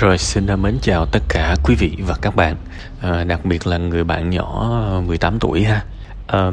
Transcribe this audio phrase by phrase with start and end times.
[0.00, 2.56] Rồi xin mến chào tất cả quý vị và các bạn.
[3.00, 4.76] À, Đặc biệt là người bạn nhỏ
[5.06, 5.84] 18 tuổi ha.
[6.26, 6.50] À,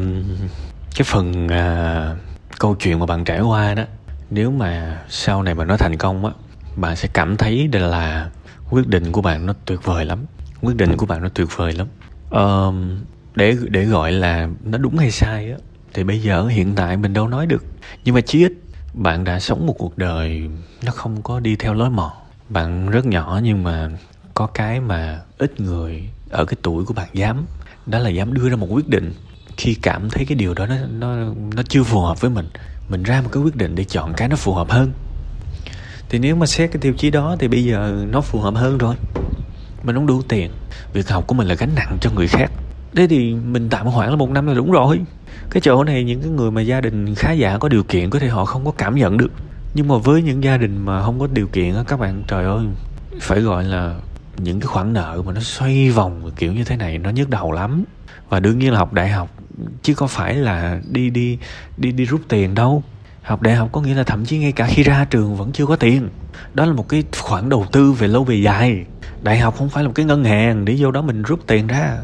[0.96, 2.16] Cái phần à,
[2.60, 3.84] câu chuyện mà bạn trải qua đó
[4.30, 6.32] Nếu mà sau này mà nó thành công á
[6.76, 8.30] Bạn sẽ cảm thấy đây là
[8.70, 10.26] quyết định của bạn nó tuyệt vời lắm.
[10.62, 11.88] Quyết định của bạn nó tuyệt vời lắm.
[12.32, 12.46] À,
[13.36, 15.58] để để gọi là nó đúng hay sai á
[15.94, 17.66] thì bây giờ hiện tại mình đâu nói được.
[18.04, 18.54] Nhưng mà chí ít
[18.94, 20.50] bạn đã sống một cuộc đời
[20.86, 22.12] nó không có đi theo lối mòn
[22.50, 23.90] bạn rất nhỏ nhưng mà
[24.34, 27.46] có cái mà ít người ở cái tuổi của bạn dám.
[27.86, 29.14] Đó là dám đưa ra một quyết định
[29.58, 32.50] khi cảm thấy cái điều đó nó nó nó chưa phù hợp với mình.
[32.90, 34.92] Mình ra một cái quyết định để chọn cái nó phù hợp hơn.
[36.10, 38.78] Thì nếu mà xét cái tiêu chí đó thì bây giờ nó phù hợp hơn
[38.78, 38.96] rồi.
[39.84, 40.52] Mình không đủ tiền.
[40.94, 42.52] Việc học của mình là gánh nặng cho người khác.
[42.96, 45.00] Thế thì mình tạm hoãn là một năm là đúng rồi.
[45.50, 48.20] Cái chỗ này những cái người mà gia đình khá giả có điều kiện có
[48.20, 49.32] thể họ không có cảm nhận được
[49.74, 52.46] nhưng mà với những gia đình mà không có điều kiện á, các bạn, trời
[52.46, 52.66] ơi,
[53.22, 53.96] phải gọi là
[54.38, 57.52] những cái khoản nợ mà nó xoay vòng kiểu như thế này, nó nhức đầu
[57.52, 57.84] lắm.
[58.30, 59.30] Và đương nhiên là học đại học,
[59.84, 61.38] chứ có phải là đi đi
[61.78, 62.84] đi đi rút tiền đâu.
[63.22, 65.66] Học đại học có nghĩa là thậm chí ngay cả khi ra trường vẫn chưa
[65.66, 66.10] có tiền.
[66.54, 68.86] Đó là một cái khoản đầu tư về lâu về dài.
[69.22, 71.68] Đại học không phải là một cái ngân hàng, để vô đó mình rút tiền
[71.68, 71.98] ra.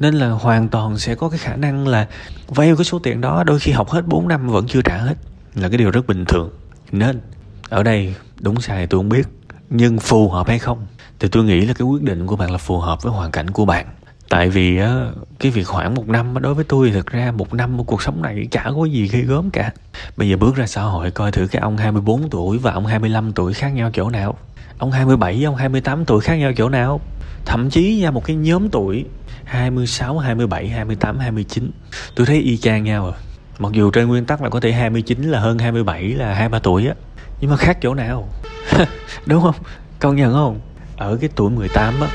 [0.00, 2.06] Nên là hoàn toàn sẽ có cái khả năng là
[2.48, 5.14] vay cái số tiền đó, đôi khi học hết 4 năm vẫn chưa trả hết.
[5.54, 6.50] Là cái điều rất bình thường
[6.92, 7.20] nên.
[7.68, 9.26] Ở đây đúng sai tôi không biết
[9.70, 10.86] nhưng phù hợp hay không
[11.20, 13.50] thì tôi nghĩ là cái quyết định của bạn là phù hợp với hoàn cảnh
[13.50, 13.86] của bạn.
[14.28, 15.06] Tại vì á
[15.38, 18.22] cái việc khoảng một năm đối với tôi thực ra một năm của cuộc sống
[18.22, 19.72] này chả có gì ghê gớm cả.
[20.16, 23.32] Bây giờ bước ra xã hội coi thử cái ông 24 tuổi và ông 25
[23.32, 24.38] tuổi khác nhau chỗ nào.
[24.78, 27.00] Ông 27 ông 28 tuổi khác nhau chỗ nào.
[27.44, 29.04] Thậm chí ra một cái nhóm tuổi
[29.44, 31.70] 26, 27, 28, 29
[32.14, 33.29] Tôi thấy y chang nhau à
[33.60, 36.86] Mặc dù trên nguyên tắc là có thể 29 là hơn 27 là 2-3 tuổi
[36.86, 36.94] á
[37.40, 38.28] Nhưng mà khác chỗ nào
[39.26, 39.54] Đúng không?
[39.98, 40.60] Công nhận không?
[40.96, 42.08] Ở cái tuổi 18 á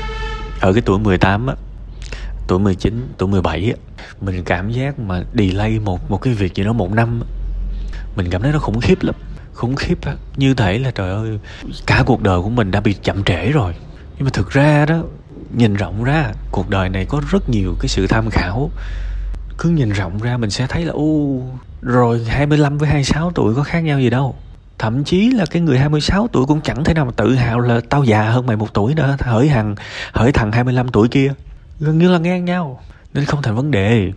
[0.60, 1.54] Ở cái tuổi 18 á
[2.48, 3.76] Tuổi 19, tuổi 17 á
[4.20, 7.26] Mình cảm giác mà delay một một cái việc gì đó một năm á,
[8.16, 9.14] Mình cảm thấy nó khủng khiếp lắm
[9.54, 11.38] Khủng khiếp á Như thể là trời ơi
[11.86, 13.74] Cả cuộc đời của mình đã bị chậm trễ rồi
[14.16, 15.02] Nhưng mà thực ra đó
[15.56, 18.70] nhìn rộng ra cuộc đời này có rất nhiều cái sự tham khảo
[19.58, 21.42] cứ nhìn rộng ra mình sẽ thấy là u
[21.82, 24.36] rồi 25 với 26 tuổi có khác nhau gì đâu.
[24.78, 27.80] Thậm chí là cái người 26 tuổi cũng chẳng thể nào mà tự hào là
[27.88, 29.74] tao già hơn mày một tuổi nữa hỡi thằng
[30.12, 31.32] hỡi thằng 25 tuổi kia.
[31.80, 32.80] Gần như là ngang nhau.
[33.14, 34.12] Nên không thành vấn đề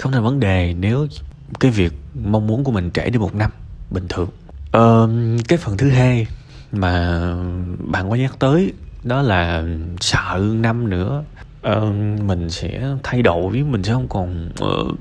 [0.00, 1.06] không thành vấn đề nếu
[1.60, 1.92] cái việc
[2.24, 3.50] mong muốn của mình trễ đi một năm
[3.90, 4.28] bình thường.
[4.70, 5.08] Ờ,
[5.48, 6.26] cái phần thứ hai
[6.72, 7.20] mà
[7.78, 9.64] bạn có nhắc tới đó là
[10.00, 11.24] sợ năm nữa
[11.68, 14.94] uh, mình sẽ thay đổi mình sẽ không còn uh,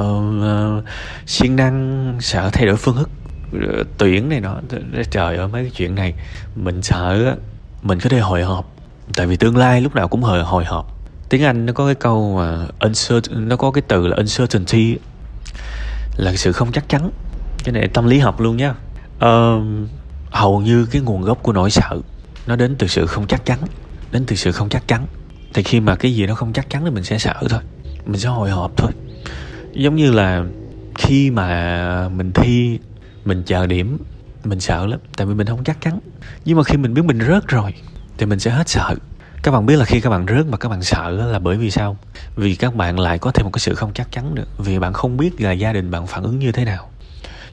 [0.00, 0.84] uh,
[1.26, 3.10] siêng năng sợ thay đổi phương thức
[3.56, 4.56] uh, tuyển này nọ.
[5.10, 6.14] Trời ơi mấy cái chuyện này
[6.54, 7.36] mình sợ
[7.82, 8.72] mình có thể hồi hộp.
[9.14, 10.86] Tại vì tương lai lúc nào cũng hồi hồi hộp.
[11.28, 14.96] Tiếng anh nó có cái câu mà uncertain nó có cái từ là uncertainty
[16.16, 17.10] là sự không chắc chắn.
[17.64, 18.74] Cái này tâm lý học luôn nhá.
[19.16, 19.62] Uh,
[20.30, 21.98] hầu như cái nguồn gốc của nỗi sợ
[22.46, 23.58] nó đến từ sự không chắc chắn
[24.12, 25.06] đến từ sự không chắc chắn
[25.54, 27.60] thì khi mà cái gì nó không chắc chắn thì mình sẽ sợ thôi.
[28.06, 28.90] Mình sẽ hồi hộp thôi.
[29.72, 30.44] Giống như là
[30.94, 32.78] khi mà mình thi,
[33.24, 33.98] mình chờ điểm,
[34.44, 35.98] mình sợ lắm, tại vì mình không chắc chắn.
[36.44, 37.74] Nhưng mà khi mình biết mình rớt rồi,
[38.18, 38.94] thì mình sẽ hết sợ.
[39.42, 41.70] Các bạn biết là khi các bạn rớt mà các bạn sợ là bởi vì
[41.70, 41.96] sao?
[42.36, 44.44] Vì các bạn lại có thêm một cái sự không chắc chắn nữa.
[44.58, 46.90] Vì bạn không biết là gia đình bạn phản ứng như thế nào.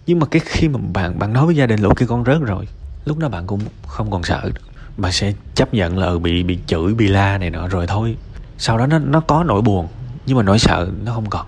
[0.07, 2.41] Nhưng mà cái khi mà bạn bạn nói với gia đình là ok, con rớt
[2.41, 2.67] rồi
[3.05, 4.68] lúc đó bạn cũng không còn sợ nữa
[5.01, 8.15] bà sẽ chấp nhận là ừ, bị bị chửi, bị la này nọ rồi thôi.
[8.57, 9.87] Sau đó nó nó có nỗi buồn,
[10.25, 11.47] nhưng mà nỗi sợ nó không còn.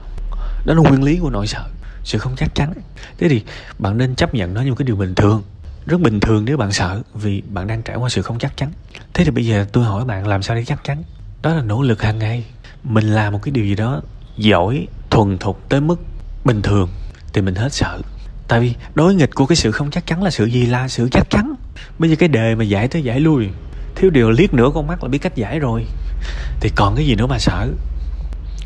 [0.65, 1.63] Đó là nguyên lý của nỗi sợ,
[2.03, 2.73] sự không chắc chắn.
[3.17, 3.43] Thế thì
[3.79, 5.43] bạn nên chấp nhận nó như một cái điều bình thường.
[5.85, 8.71] Rất bình thường nếu bạn sợ, vì bạn đang trải qua sự không chắc chắn.
[9.13, 11.03] Thế thì bây giờ tôi hỏi bạn làm sao để chắc chắn?
[11.41, 12.45] Đó là nỗ lực hàng ngày.
[12.83, 14.01] Mình làm một cái điều gì đó
[14.37, 16.01] giỏi, thuần thục tới mức
[16.45, 16.89] bình thường
[17.33, 17.99] thì mình hết sợ.
[18.47, 21.09] Tại vì đối nghịch của cái sự không chắc chắn là sự gì là sự
[21.11, 21.50] chắc chắn
[21.99, 23.49] bây giờ cái đề mà giải tới giải lui,
[23.95, 25.85] thiếu điều liếc nửa con mắt là biết cách giải rồi.
[26.59, 27.67] Thì còn cái gì nữa mà sợ?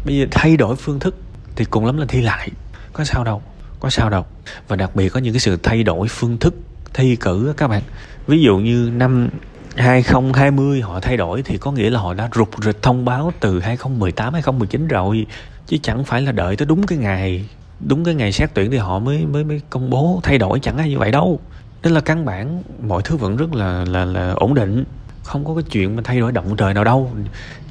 [0.06, 1.16] Bây giờ thay đổi phương thức
[1.56, 2.50] thì cùng lắm là thi lại.
[2.94, 3.42] Có sao đâu,
[3.80, 4.26] có sao đâu.
[4.68, 6.56] Và đặc biệt có những cái sự thay đổi phương thức
[6.94, 7.82] thi cử các bạn.
[8.28, 9.30] Ví dụ như năm
[9.76, 13.60] 2020 họ thay đổi thì có nghĩa là họ đã rụt rịch thông báo từ
[13.60, 15.26] 2018 2019 rồi.
[15.68, 17.46] Chứ chẳng phải là đợi tới đúng cái ngày,
[17.80, 20.78] đúng cái ngày xét tuyển thì họ mới mới mới công bố thay đổi, chẳng
[20.78, 21.40] ai như vậy đâu
[21.86, 24.84] nên là căn bản mọi thứ vẫn rất là là là ổn định.
[25.24, 27.12] Không có cái chuyện mà thay đổi động trời nào đâu.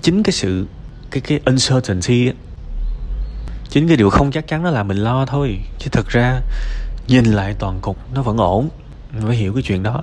[0.02, 0.66] Chính cái sự,
[1.10, 2.30] cái cái uncertainty
[3.68, 5.58] chính cái điều không chắc chắn đó là mình lo thôi.
[5.78, 6.40] Chứ thực ra,
[7.08, 8.68] nhìn lại toàn cục, nó vẫn ổn.
[9.22, 10.02] Phải hiểu cái chuyện đó.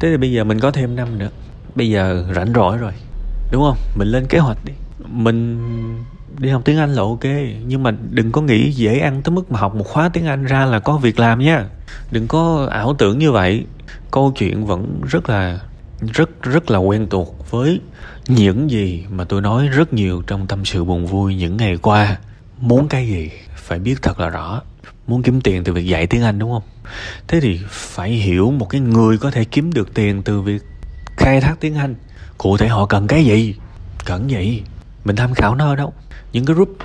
[0.00, 1.30] Thế thì bây giờ mình có thêm năm nữa.
[1.74, 2.92] Bây giờ rảnh rỗi rồi.
[3.52, 3.76] Đúng không?
[3.96, 4.72] Mình lên kế hoạch đi.
[5.08, 5.58] Mình
[6.38, 7.24] đi học tiếng anh là ok,
[7.66, 10.44] nhưng mà đừng có nghĩ dễ ăn tới mức mà học một khóa tiếng anh
[10.44, 11.64] ra là có việc làm nha.
[12.10, 13.64] Đừng có ảo tưởng như vậy.
[14.10, 15.60] Câu chuyện vẫn rất là,
[16.12, 17.80] rất rất là quen thuộc với
[18.28, 22.18] những gì mà tôi nói rất nhiều trong tâm sự buồn vui những ngày qua.
[22.60, 24.62] Muốn cái gì phải biết thật là rõ.
[25.06, 26.62] Muốn kiếm tiền từ việc dạy tiếng anh, đúng không?
[27.28, 30.62] Thế thì phải hiểu một cái người có thể kiếm được tiền từ việc
[31.16, 31.94] khai thác tiếng anh.
[32.38, 33.54] Cụ thể họ cần cái gì?
[34.04, 34.62] Cần gì?
[35.06, 35.92] Mình tham khảo nó ở đâu?
[36.32, 36.76] Những cái group,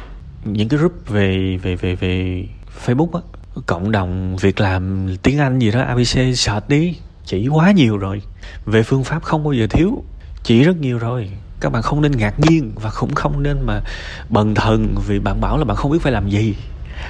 [0.45, 2.45] những cái group về về về về
[2.85, 3.21] facebook á.
[3.65, 6.95] Cộng đồng việc làm tiếng anh gì đó abc search đi
[7.25, 8.21] chỉ quá nhiều rồi.
[8.65, 10.03] Về phương pháp không bao giờ thiếu,
[10.43, 11.29] chỉ rất nhiều rồi.
[11.59, 13.81] Các bạn không nên ngạc nhiên và cũng không nên mà
[14.29, 16.55] bần thần vì bạn bảo là bạn không biết phải làm gì.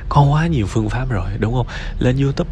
[0.10, 1.68] Có quá nhiều phương pháp rồi, đúng không?
[2.00, 2.50] Lên youtube.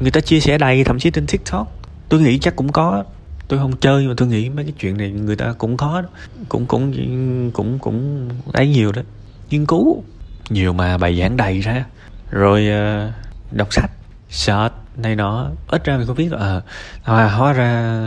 [0.00, 1.72] Người ta chia sẻ đầy, thậm chí trên tiktok.
[2.08, 3.04] Tôi nghĩ chắc cũng có
[3.50, 6.02] tôi không chơi mà tôi nghĩ mấy cái chuyện này người ta cũng có
[6.48, 9.02] cũng cũng cũng cũng ấy nhiều đó.
[9.50, 10.04] Nghiên cứu
[10.50, 11.84] nhiều mà bài giảng đầy ra.
[12.30, 13.12] Rồi uh,
[13.52, 13.90] đọc sách
[14.28, 16.62] search này nó ít ra mình có biết ờ,
[17.06, 17.98] là à, hóa ra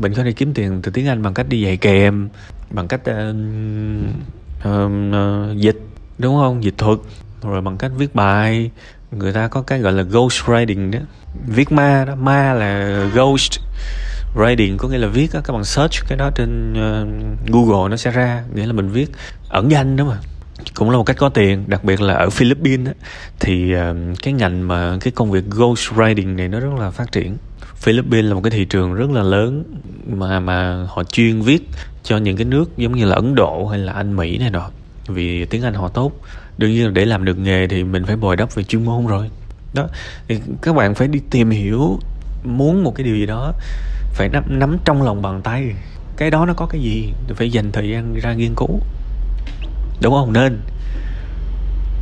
[0.00, 2.28] mình có thể kiếm tiền từ tiếng anh bằng cách đi dạy kèm
[2.70, 3.36] bằng cách uh,
[4.68, 5.78] uh, uh, dịch
[6.18, 6.64] đúng không?
[6.64, 6.98] Dịch thuật.
[7.42, 8.70] Rồi bằng cách viết bài.
[9.10, 10.98] Người ta có cái gọi là ghost writing đó.
[11.46, 12.14] Viết ma đó.
[12.14, 13.67] Ma là ghost
[14.34, 17.96] writing có nghĩa là viết á các bạn search cái đó trên uh, google nó
[17.96, 19.10] sẽ ra nghĩa là mình viết
[19.48, 20.18] ẩn danh đó mà.
[20.74, 22.92] Cũng là một cách có tiền đặc biệt là ở Philippines á,
[23.40, 27.12] thì uh, cái ngành mà cái công việc ghost writing này nó rất là phát
[27.12, 27.36] triển.
[27.76, 29.64] Philippines là một cái thị trường rất là lớn
[30.06, 31.68] mà mà họ chuyên viết
[32.02, 34.70] cho những cái nước giống như là Ấn Độ hay là Anh Mỹ này nọ
[35.06, 36.12] vì tiếng Anh họ tốt.
[36.58, 39.06] Đương nhiên là để làm được nghề thì mình phải bồi đắp về chuyên môn
[39.06, 39.30] rồi.
[39.74, 39.86] Đó
[40.28, 42.00] thì các bạn phải đi tìm hiểu
[42.44, 43.52] muốn một cái điều gì đó
[44.12, 45.74] phải nắm, nắm trong lòng bàn tay.
[46.16, 47.12] Cái đó nó có cái gì?
[47.34, 48.80] Phải dành thời gian ra nghiên cứu.
[50.02, 50.32] Đúng không?
[50.32, 50.60] Nên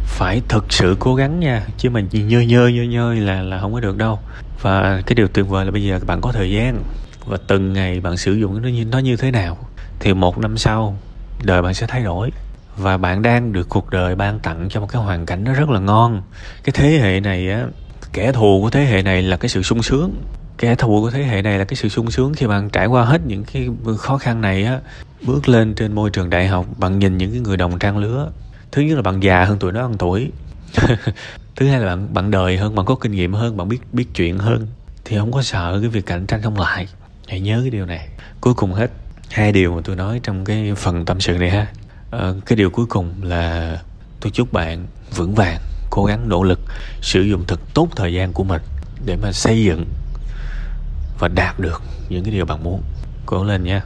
[0.05, 1.62] phải thực sự cố gắng nha.
[1.79, 4.19] Chứ mà nhơ nhơ nhơ nhơ là là không có được đâu.
[4.62, 6.82] Và cái điều tuyệt vời là bây giờ bạn có thời gian.
[7.26, 9.58] Và từng ngày bạn sử dụng nó như nó như thế nào
[10.00, 10.99] thì một năm sau
[11.43, 12.31] đời bạn sẽ thay đổi.
[12.76, 15.70] Và bạn đang được cuộc đời ban tặng cho một cái hoàn cảnh nó rất
[15.70, 16.23] là ngon.
[16.64, 17.64] Cái thế hệ này á
[18.12, 20.23] kẻ thù của thế hệ này là cái sự sung sướng
[20.58, 23.05] kẻ thù của thế hệ này là cái sự sung sướng khi bạn trải qua
[23.05, 23.69] hết những cái
[23.99, 24.81] khó khăn này á
[25.23, 28.31] bước lên trên môi trường đại học bạn nhìn những cái người đồng trang lứa.
[28.73, 30.31] Thứ nhất là bạn già hơn tụi nó ăn tuổi.
[31.56, 34.06] Thứ hai là bạn bạn đời hơn bạn có kinh nghiệm hơn bạn biết biết
[34.14, 34.67] chuyện hơn.
[35.05, 36.87] Thì không có sợ cái việc cạnh tranh không lại.
[37.29, 38.08] Hãy nhớ cái điều này.
[38.41, 38.91] Cuối cùng hết
[39.31, 41.67] hai điều mà tôi nói trong cái phần tâm sự này ha.
[42.11, 43.79] À, cái điều cuối cùng là
[44.20, 44.87] tôi chúc bạn
[45.17, 45.58] vững vàng
[45.91, 46.61] cố gắng nỗ lực
[47.00, 48.62] sử dụng thật tốt thời gian của mình
[49.06, 49.85] để mà xây dựng
[51.18, 52.82] và đạt được những cái điều bạn muốn.
[53.26, 53.82] Cố lên nha.